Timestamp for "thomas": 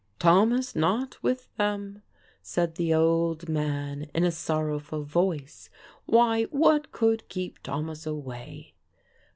0.17-0.75, 7.61-8.07